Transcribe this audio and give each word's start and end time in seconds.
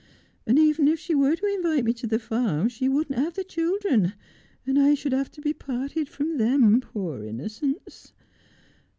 And 0.47 0.57
even 0.57 0.87
if 0.87 0.97
she 0.97 1.13
were 1.13 1.35
to 1.35 1.45
invite 1.45 1.85
me 1.85 1.93
to 1.93 2.07
the 2.07 2.17
farm 2.17 2.69
she 2.69 2.89
wouldn't 2.89 3.19
have 3.19 3.35
the 3.35 3.43
children, 3.43 4.13
and 4.65 4.79
I 4.79 4.95
should 4.95 5.11
have 5.11 5.29
to 5.33 5.41
be 5.41 5.53
parted 5.53 6.09
from 6.09 6.37
them, 6.39 6.81
poor 6.81 7.23
innocents.' 7.23 8.11